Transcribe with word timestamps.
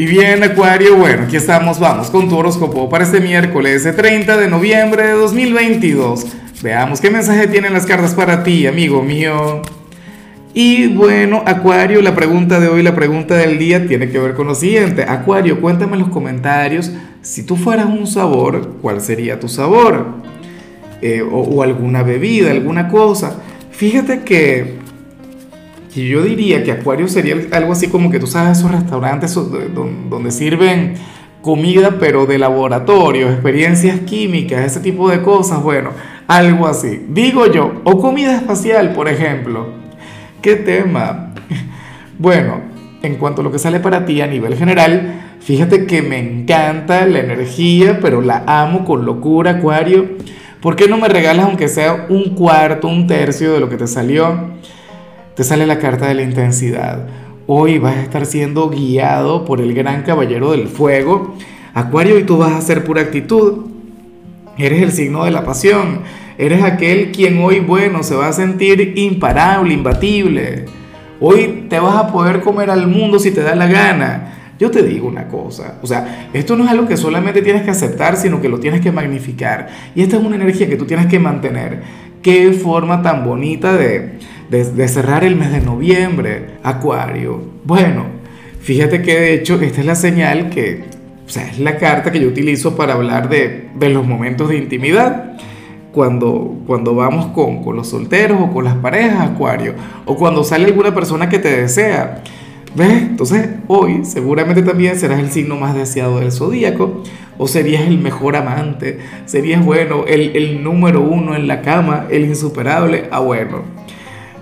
Y 0.00 0.06
bien, 0.06 0.44
Acuario, 0.44 0.94
bueno, 0.94 1.24
aquí 1.24 1.34
estamos, 1.34 1.80
vamos 1.80 2.08
con 2.08 2.28
tu 2.28 2.36
horóscopo 2.36 2.88
para 2.88 3.02
este 3.02 3.20
miércoles 3.20 3.82
30 3.82 4.36
de 4.36 4.46
noviembre 4.46 5.04
de 5.04 5.12
2022. 5.14 6.24
Veamos 6.62 7.00
qué 7.00 7.10
mensaje 7.10 7.48
tienen 7.48 7.72
las 7.72 7.84
cartas 7.84 8.14
para 8.14 8.44
ti, 8.44 8.68
amigo 8.68 9.02
mío. 9.02 9.60
Y 10.54 10.86
bueno, 10.86 11.42
Acuario, 11.44 12.00
la 12.00 12.14
pregunta 12.14 12.60
de 12.60 12.68
hoy, 12.68 12.84
la 12.84 12.94
pregunta 12.94 13.34
del 13.34 13.58
día 13.58 13.88
tiene 13.88 14.08
que 14.08 14.20
ver 14.20 14.34
con 14.34 14.46
lo 14.46 14.54
siguiente. 14.54 15.02
Acuario, 15.02 15.60
cuéntame 15.60 15.94
en 15.94 16.02
los 16.02 16.10
comentarios, 16.10 16.92
si 17.20 17.42
tú 17.42 17.56
fueras 17.56 17.86
un 17.86 18.06
sabor, 18.06 18.76
¿cuál 18.80 19.00
sería 19.00 19.40
tu 19.40 19.48
sabor? 19.48 20.06
Eh, 21.02 21.22
o, 21.22 21.40
o 21.40 21.62
alguna 21.64 22.04
bebida, 22.04 22.52
alguna 22.52 22.86
cosa. 22.86 23.40
Fíjate 23.72 24.20
que 24.20 24.78
y 25.94 26.08
yo 26.08 26.22
diría 26.22 26.62
que 26.62 26.72
Acuario 26.72 27.08
sería 27.08 27.36
algo 27.52 27.72
así 27.72 27.88
como 27.88 28.10
que 28.10 28.20
tú 28.20 28.26
sabes 28.26 28.58
esos 28.58 28.70
restaurantes 28.70 29.34
donde 29.34 30.30
sirven 30.30 30.94
comida 31.42 31.96
pero 31.98 32.26
de 32.26 32.38
laboratorio, 32.38 33.30
experiencias 33.30 34.00
químicas, 34.00 34.64
ese 34.64 34.80
tipo 34.80 35.08
de 35.10 35.22
cosas, 35.22 35.62
bueno, 35.62 35.90
algo 36.26 36.66
así. 36.66 37.06
Digo 37.08 37.46
yo, 37.46 37.80
o 37.84 37.98
comida 37.98 38.36
espacial, 38.36 38.92
por 38.92 39.08
ejemplo. 39.08 39.72
¿Qué 40.42 40.56
tema? 40.56 41.34
Bueno, 42.20 42.62
en 43.00 43.14
cuanto 43.14 43.42
a 43.42 43.44
lo 43.44 43.52
que 43.52 43.60
sale 43.60 43.78
para 43.78 44.04
ti 44.04 44.20
a 44.20 44.26
nivel 44.26 44.56
general, 44.56 45.36
fíjate 45.38 45.86
que 45.86 46.02
me 46.02 46.18
encanta 46.18 47.06
la 47.06 47.20
energía, 47.20 48.00
pero 48.02 48.20
la 48.20 48.42
amo 48.44 48.84
con 48.84 49.06
locura, 49.06 49.52
Acuario. 49.52 50.16
¿Por 50.60 50.74
qué 50.74 50.88
no 50.88 50.98
me 50.98 51.06
regalas 51.06 51.46
aunque 51.46 51.68
sea 51.68 52.06
un 52.08 52.34
cuarto, 52.34 52.88
un 52.88 53.06
tercio 53.06 53.52
de 53.52 53.60
lo 53.60 53.68
que 53.68 53.76
te 53.76 53.86
salió? 53.86 54.50
Te 55.38 55.44
sale 55.44 55.68
la 55.68 55.78
carta 55.78 56.08
de 56.08 56.14
la 56.14 56.22
intensidad. 56.22 57.06
Hoy 57.46 57.78
vas 57.78 57.94
a 57.94 58.02
estar 58.02 58.26
siendo 58.26 58.70
guiado 58.70 59.44
por 59.44 59.60
el 59.60 59.72
gran 59.72 60.02
caballero 60.02 60.50
del 60.50 60.66
fuego. 60.66 61.36
Acuario, 61.74 62.18
y 62.18 62.24
tú 62.24 62.38
vas 62.38 62.54
a 62.54 62.60
ser 62.60 62.82
pura 62.82 63.02
actitud. 63.02 63.66
Eres 64.56 64.82
el 64.82 64.90
signo 64.90 65.24
de 65.24 65.30
la 65.30 65.44
pasión. 65.44 66.00
Eres 66.38 66.64
aquel 66.64 67.12
quien 67.12 67.38
hoy, 67.38 67.60
bueno, 67.60 68.02
se 68.02 68.16
va 68.16 68.26
a 68.26 68.32
sentir 68.32 68.94
imparable, 68.98 69.74
imbatible. 69.74 70.64
Hoy 71.20 71.66
te 71.70 71.78
vas 71.78 71.94
a 71.94 72.10
poder 72.10 72.40
comer 72.40 72.68
al 72.68 72.88
mundo 72.88 73.20
si 73.20 73.30
te 73.30 73.42
da 73.42 73.54
la 73.54 73.68
gana. 73.68 74.54
Yo 74.58 74.72
te 74.72 74.82
digo 74.82 75.06
una 75.06 75.28
cosa, 75.28 75.78
o 75.82 75.86
sea, 75.86 76.30
esto 76.32 76.56
no 76.56 76.64
es 76.64 76.70
algo 76.70 76.88
que 76.88 76.96
solamente 76.96 77.42
tienes 77.42 77.62
que 77.62 77.70
aceptar, 77.70 78.16
sino 78.16 78.40
que 78.40 78.48
lo 78.48 78.58
tienes 78.58 78.80
que 78.80 78.90
magnificar. 78.90 79.68
Y 79.94 80.02
esta 80.02 80.16
es 80.16 80.24
una 80.24 80.34
energía 80.34 80.68
que 80.68 80.74
tú 80.74 80.84
tienes 80.84 81.06
que 81.06 81.20
mantener. 81.20 81.80
Qué 82.22 82.52
forma 82.52 83.00
tan 83.02 83.24
bonita 83.24 83.76
de, 83.76 84.18
de, 84.50 84.88
cerrar 84.88 85.24
el 85.24 85.36
mes 85.36 85.52
de 85.52 85.60
noviembre, 85.60 86.58
Acuario. 86.62 87.40
Bueno, 87.64 88.06
fíjate 88.60 89.02
que 89.02 89.18
de 89.18 89.34
hecho 89.34 89.60
esta 89.60 89.80
es 89.80 89.86
la 89.86 89.94
señal 89.94 90.50
que, 90.50 90.84
o 91.26 91.28
sea, 91.28 91.46
es 91.48 91.58
la 91.58 91.76
carta 91.76 92.10
que 92.10 92.20
yo 92.20 92.28
utilizo 92.28 92.76
para 92.76 92.94
hablar 92.94 93.28
de, 93.28 93.68
de 93.74 93.88
los 93.90 94.06
momentos 94.06 94.48
de 94.48 94.56
intimidad. 94.56 95.36
Cuando, 95.92 96.60
cuando 96.66 96.94
vamos 96.94 97.26
con, 97.28 97.64
con 97.64 97.74
los 97.74 97.88
solteros 97.88 98.38
o 98.40 98.52
con 98.52 98.64
las 98.64 98.76
parejas, 98.76 99.30
Acuario, 99.30 99.74
o 100.04 100.16
cuando 100.16 100.44
sale 100.44 100.66
alguna 100.66 100.94
persona 100.94 101.28
que 101.28 101.38
te 101.38 101.60
desea. 101.60 102.22
¿Ves? 102.74 103.02
Entonces 103.02 103.48
hoy 103.66 104.04
seguramente 104.04 104.62
también 104.62 104.96
serás 104.96 105.18
el 105.18 105.30
signo 105.30 105.56
más 105.56 105.74
deseado 105.74 106.20
del 106.20 106.30
zodíaco, 106.30 107.02
o 107.38 107.48
serías 107.48 107.82
el 107.82 107.98
mejor 107.98 108.36
amante, 108.36 108.98
serías 109.24 109.64
bueno, 109.64 110.04
el, 110.06 110.36
el 110.36 110.62
número 110.62 111.00
uno 111.00 111.34
en 111.34 111.48
la 111.48 111.62
cama, 111.62 112.06
el 112.10 112.26
insuperable. 112.26 113.08
Ah, 113.10 113.20
bueno, 113.20 113.62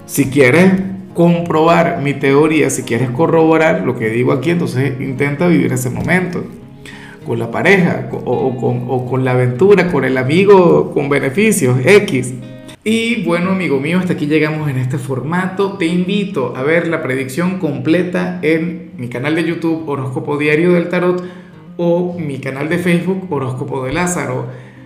si 0.07 0.27
quieres 0.27 0.73
comprobar 1.15 2.01
mi 2.03 2.15
teoría, 2.15 2.71
si 2.71 2.83
quieres 2.83 3.11
corroborar 3.11 3.83
lo 3.83 3.99
que 3.99 4.09
digo 4.11 4.33
aquí, 4.33 4.51
entonces 4.51 5.01
intenta 5.01 5.47
vivir 5.48 5.73
ese 5.73 5.91
momento 5.91 6.45
con 7.27 7.39
la 7.39 7.51
pareja 7.51 8.09
o, 8.13 9.07
con, 9.09 9.25
la 9.25 9.33
aventura, 9.33 9.91
con 9.91 10.05
el 10.05 10.17
amigo 10.17 10.93
con 10.93 11.09
beneficios 11.09 11.79
X. 11.85 12.35
Y 12.85 13.25
bueno, 13.25 13.51
amigo 13.51 13.80
mío, 13.80 13.98
hasta 13.98 14.13
aquí 14.13 14.27
llegamos 14.27 14.70
en 14.70 14.79
este 14.79 14.97
formato. 14.97 15.73
Te 15.73 15.86
invito 15.86 16.55
a 16.57 16.63
ver 16.63 16.86
la 16.86 17.03
predicción 17.03 17.59
completa 17.59 18.39
en 18.42 18.92
mi 18.97 19.09
canal 19.09 19.35
de 19.35 19.42
YouTube 19.42 19.89
Horóscopo 19.89 20.39
Diario 20.39 20.73
del 20.75 20.89
Tarot 20.89 21.25
o 21.79 22.17
mi 22.17 22.39
canal 22.39 22.69
de 22.69 22.79
Facebook 22.79 23.27
Horóscopo 23.29 23.85
de 23.85 23.92
Lázaro. 23.92 24.47